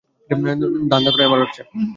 ধান্দা 0.91 1.09
করাই 1.13 1.27
আমার 1.27 1.39
ব্যবসা। 1.41 1.63